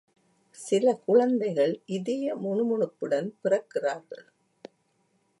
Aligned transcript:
சில 0.57 0.93
குழந்தைகள் 1.05 1.81
இதய 1.85 2.35
முணுமுணுப்புடன் 2.35 3.29
பிறக்கிறார்கள். 3.41 4.25